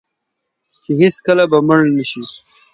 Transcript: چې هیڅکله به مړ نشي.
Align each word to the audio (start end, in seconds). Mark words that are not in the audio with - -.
چې 0.83 0.91
هیڅکله 1.01 1.43
به 1.51 1.59
مړ 1.67 1.79
نشي. 1.97 2.23